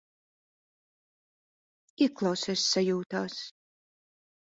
Ieklausies 2.07 2.67
sajūtās. 2.73 3.41